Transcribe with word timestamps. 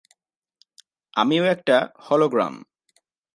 আমিও 1.13 1.43
একটা 1.45 1.77
হলোগ্রাম। 1.99 2.53